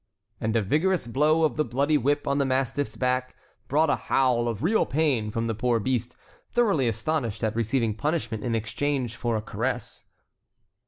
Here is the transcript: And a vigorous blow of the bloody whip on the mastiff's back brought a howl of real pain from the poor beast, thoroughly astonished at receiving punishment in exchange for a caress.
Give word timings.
And 0.39 0.55
a 0.55 0.63
vigorous 0.63 1.05
blow 1.05 1.43
of 1.43 1.57
the 1.57 1.63
bloody 1.63 1.95
whip 1.95 2.27
on 2.27 2.39
the 2.39 2.43
mastiff's 2.43 2.95
back 2.95 3.35
brought 3.67 3.91
a 3.91 3.95
howl 4.09 4.47
of 4.47 4.63
real 4.63 4.83
pain 4.83 5.29
from 5.29 5.45
the 5.45 5.53
poor 5.53 5.79
beast, 5.79 6.15
thoroughly 6.49 6.87
astonished 6.87 7.43
at 7.43 7.55
receiving 7.55 7.93
punishment 7.93 8.43
in 8.43 8.55
exchange 8.55 9.15
for 9.15 9.35
a 9.37 9.43
caress. 9.43 10.05